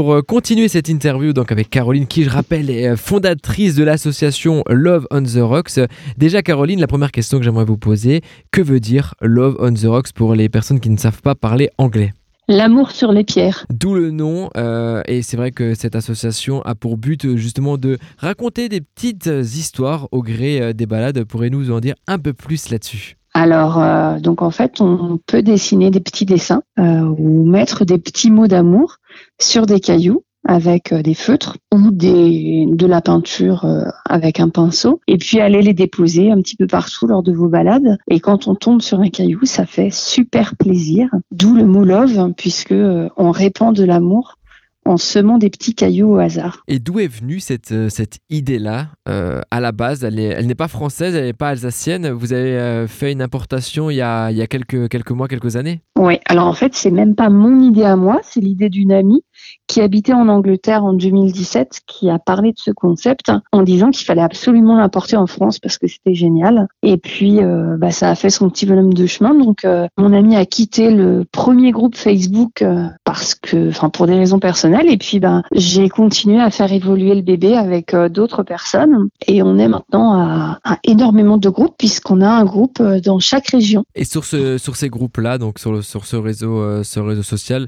[0.00, 3.84] pour euh, continuer cette interview donc avec Caroline qui, je rappelle, est euh, fondatrice de
[3.84, 5.78] l'association Love on the Rocks.
[6.16, 9.84] Déjà, Caroline, la première question que j'aimerais vous poser, que veut dire Love on the
[9.84, 12.14] Rocks pour les personnes qui ne savent pas parler anglais?
[12.48, 13.66] L'amour sur les pierres.
[13.68, 17.98] D'où le nom, euh, et c'est vrai que cette association a pour but justement de
[18.16, 21.24] raconter des petites histoires au gré des balades.
[21.24, 23.19] Pourrez-vous nous en dire un peu plus là-dessus?
[23.32, 27.98] Alors, euh, donc en fait, on peut dessiner des petits dessins euh, ou mettre des
[27.98, 28.96] petits mots d'amour
[29.40, 33.66] sur des cailloux avec euh, des feutres ou des, de la peinture
[34.04, 37.48] avec un pinceau et puis aller les déposer un petit peu partout lors de vos
[37.48, 37.98] balades.
[38.08, 41.08] Et quand on tombe sur un caillou, ça fait super plaisir.
[41.30, 42.74] D'où le mot love puisque
[43.16, 44.38] on répand de l'amour
[44.86, 46.62] en semant des petits cailloux au hasard.
[46.66, 50.68] Et d'où est venue cette, euh, cette idée-là euh, À la base, elle n'est pas
[50.68, 52.10] française, elle n'est pas alsacienne.
[52.10, 55.28] Vous avez euh, fait une importation il y a, il y a quelques, quelques mois,
[55.28, 55.80] quelques années?
[55.98, 59.22] Oui, alors en fait, c'est même pas mon idée à moi, c'est l'idée d'une amie
[59.66, 64.04] qui habitait en Angleterre en 2017, qui a parlé de ce concept en disant qu'il
[64.04, 66.66] fallait absolument l'importer en France parce que c'était génial.
[66.82, 67.38] Et puis,
[67.78, 69.34] bah, ça a fait son petit volume de chemin.
[69.34, 69.64] Donc,
[69.96, 72.64] mon ami a quitté le premier groupe Facebook
[73.10, 77.12] parce que, enfin, pour des raisons personnelles, et puis, ben, j'ai continué à faire évoluer
[77.16, 79.08] le bébé avec euh, d'autres personnes.
[79.26, 83.48] Et on est maintenant à, énormément de groupes puisqu'on a un groupe euh, dans chaque
[83.48, 83.82] région.
[83.96, 87.66] Et sur, ce, sur ces groupes-là, donc sur, sur ce, réseau, euh, ce réseau social,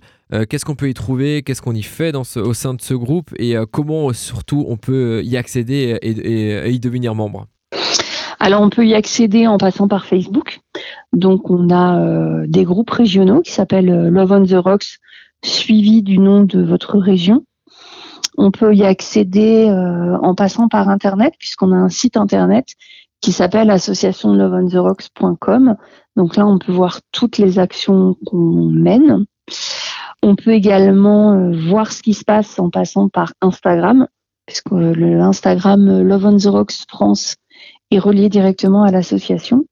[0.49, 1.43] qu'est-ce qu'on peut y trouver?
[1.43, 3.31] Qu'est-ce qu'on y fait dans ce, au sein de ce groupe?
[3.37, 7.49] Et comment surtout on peut y accéder et, y devenir membre?
[8.41, 10.61] Alors on peut y accéder en passant par Facebook.
[11.12, 15.01] Donc on a des groupes régionaux qui s'appellent Love on the Rocks
[15.45, 17.45] suivi du nom de votre région.
[18.39, 22.69] On peut y accéder euh, en passant par Internet, puisqu'on a un site Internet
[23.21, 25.77] qui s'appelle associationloveontherocks.com.
[26.17, 29.25] Donc là, on peut voir toutes les actions qu'on mène.
[30.23, 34.09] On peut également euh, voir ce qui se passe en passant par Instagram,
[34.47, 37.37] puisque le Instagram Love on the Rocks France
[37.91, 39.65] est relié directement à l'association.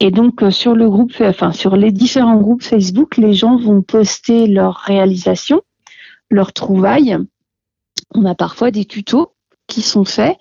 [0.00, 3.82] Et donc euh, sur le groupe, enfin sur les différents groupes Facebook, les gens vont
[3.82, 5.60] poster leurs réalisations,
[6.30, 7.18] leurs trouvailles.
[8.14, 9.34] On a parfois des tutos
[9.66, 10.36] qui sont faits.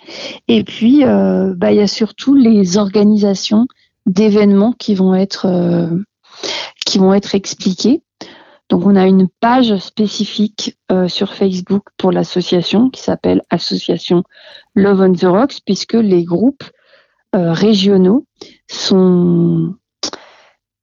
[0.48, 3.68] Et puis, euh, bah, il y a surtout les organisations
[4.06, 5.90] d'événements qui vont être euh,
[6.86, 8.02] qui vont être expliquées.
[8.70, 10.78] Donc, on a une page spécifique
[11.08, 14.24] sur Facebook pour l'association qui s'appelle Association
[14.76, 16.64] Love on the Rocks, puisque les groupes
[17.36, 18.26] euh, régionaux
[18.68, 19.76] sont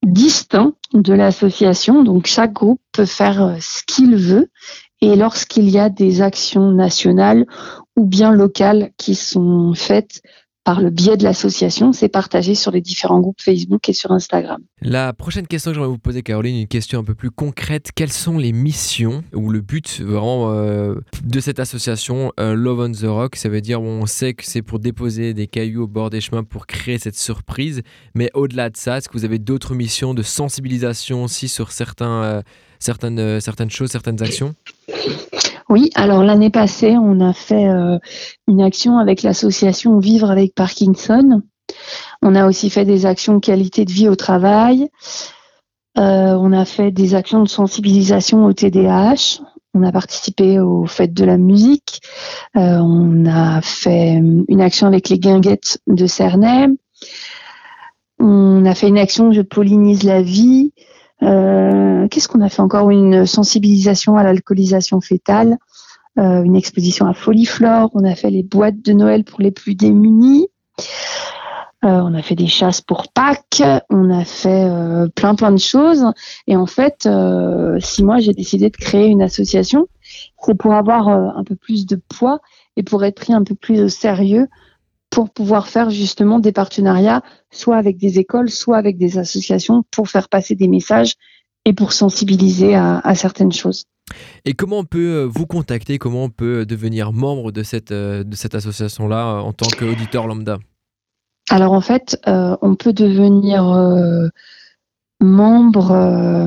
[0.05, 2.05] distincts de l'association.
[2.05, 4.49] Donc chaque groupe peut faire euh, ce qu'il veut.
[5.01, 7.47] Et lorsqu'il y a des actions nationales
[7.97, 10.23] ou bien locales qui sont faites
[10.67, 14.61] par le biais de l'association, c'est partagé sur les différents groupes Facebook et sur Instagram.
[14.83, 17.91] La prochaine question que j'aimerais vous poser, Caroline, une question un peu plus concrète.
[17.95, 22.91] Quelles sont les missions ou le but vraiment euh, de cette association euh, Love on
[22.91, 23.37] the Rock?
[23.37, 26.43] Ça veut dire on sait que c'est pour déposer des cailloux au bord des chemins
[26.43, 27.83] pour créer cette surprise,
[28.17, 32.25] mais au-delà de ça, est-ce que vous avez d'autres missions de sensibilisation aussi sur certains,
[32.25, 32.43] euh,
[32.81, 34.53] certaines, certaines choses, certaines actions?
[35.69, 37.99] Oui, alors l'année passée, on a fait euh,
[38.47, 41.43] une action avec l'association Vivre avec Parkinson.
[42.23, 44.89] On a aussi fait des actions qualité de vie au travail.
[45.99, 49.41] Euh, on a fait des actions de sensibilisation au TDAH.
[49.75, 52.01] On a participé aux fêtes de la musique.
[52.57, 56.69] Euh, on a fait une action avec les guinguettes de Cernay.
[58.19, 60.73] On a fait une action Je pollinise la vie.
[61.23, 62.91] Euh, qu'est-ce qu'on a fait encore?
[62.91, 65.59] Une sensibilisation à l'alcoolisation fétale,
[66.19, 69.75] euh, une exposition à Foliflore, on a fait les boîtes de Noël pour les plus
[69.75, 70.49] démunis.
[71.85, 74.69] Euh, on a fait des chasses pour Pâques, on a fait
[75.15, 76.05] plein plein de choses.
[76.47, 77.09] Et en fait,
[77.81, 79.87] si moi j'ai décidé de créer une association,
[80.45, 82.41] c'est pour avoir un peu plus de poids
[82.77, 84.49] et pour être pris un peu plus au sérieux
[85.17, 90.11] pour pouvoir faire justement des partenariats, soit avec des écoles, soit avec des associations, pour
[90.11, 91.15] faire passer des messages
[91.65, 93.87] et pour sensibiliser à, certaines choses.
[94.45, 98.25] Et comment on peut euh, vous contacter, comment on peut devenir membre de cette, euh,
[98.25, 100.59] de cette association-là euh, en tant qu'auditeur lambda?
[101.49, 103.63] Alors en fait, on peut devenir
[105.21, 106.47] membre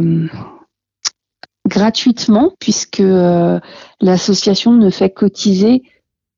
[1.67, 3.01] gratuitement puisque
[4.01, 5.81] l'association ne fait cotiser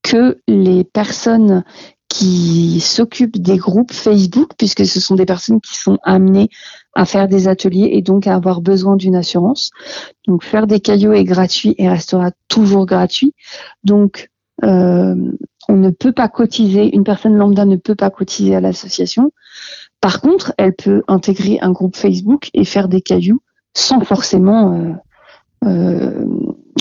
[0.03, 1.63] que les personnes
[2.11, 6.49] qui s'occupent des groupes Facebook, puisque ce sont des personnes qui sont amenées
[6.93, 9.71] à faire des ateliers et donc à avoir besoin d'une assurance.
[10.27, 13.33] Donc faire des cailloux est gratuit et restera toujours gratuit.
[13.85, 14.29] Donc
[14.63, 15.15] euh,
[15.69, 19.31] on ne peut pas cotiser, une personne lambda ne peut pas cotiser à l'association.
[20.01, 23.41] Par contre, elle peut intégrer un groupe Facebook et faire des cailloux
[23.73, 24.93] sans forcément euh,
[25.65, 26.25] euh,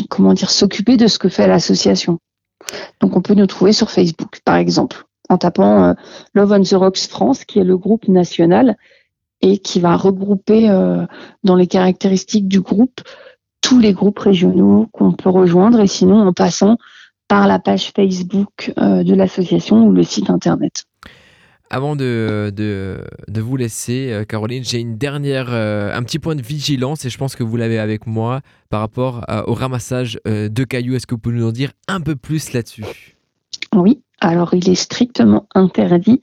[0.09, 2.19] comment dire, s'occuper de ce que fait l'association.
[3.01, 5.95] Donc on peut nous trouver sur Facebook, par exemple, en tapant
[6.35, 8.77] Love on the Rocks France, qui est le groupe national
[9.41, 10.69] et qui va regrouper
[11.45, 13.01] dans les caractéristiques du groupe
[13.63, 16.77] tous les groupes régionaux qu'on peut rejoindre et sinon en passant
[17.29, 20.85] par la page Facebook de l'association ou le site internet.
[21.73, 26.43] Avant de, de, vous laisser, euh, Caroline, j'ai une dernière, euh, un petit point de
[26.43, 28.41] vigilance et je pense que vous l'avez avec moi
[28.71, 30.97] par rapport au ramassage euh, de cailloux.
[30.97, 33.15] Est-ce que vous pouvez nous en dire un peu plus là-dessus?
[33.73, 36.21] Oui, alors il est strictement interdit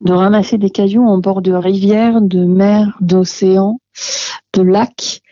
[0.00, 3.80] de ramasser des cailloux en bord de rivière, de mer, d'océan,
[4.54, 5.22] de lac.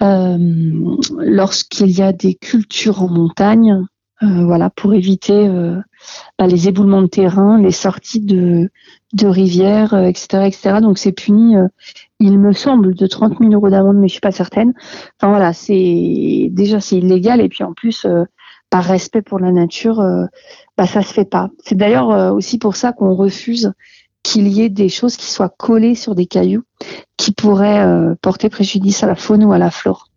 [0.00, 3.86] Lorsqu'il y a des cultures en montagne,
[4.20, 5.48] voilà, pour éviter
[6.38, 8.70] bah, les éboulements de terrain, les sorties de,
[9.14, 10.80] de rivières, etc., euh, etc.
[10.80, 11.68] Donc c'est puni, euh,
[12.20, 14.74] il me semble, de 30 000 euros d'amende, mais je suis pas certaine.
[15.18, 18.24] Enfin voilà, c'est déjà c'est illégal et puis en plus euh,
[18.74, 20.02] par respect pour la nature,
[20.76, 21.48] bah ça se fait pas.
[21.62, 23.72] C'est d'ailleurs aussi pour ça qu'on refuse
[24.24, 26.64] qu'il y ait des choses qui soient collées sur des cailloux
[27.16, 27.86] qui pourraient
[28.20, 30.08] porter préjudice à la faune ou à la flore.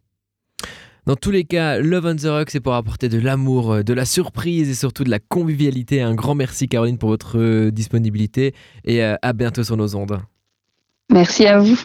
[1.08, 3.94] Dans tous les cas, Love on the Rock, c'est pour apporter de l'amour, euh, de
[3.94, 6.02] la surprise et surtout de la convivialité.
[6.02, 10.20] Un grand merci Caroline pour votre euh, disponibilité et euh, à bientôt sur nos ondes.
[11.10, 11.80] Merci à vous.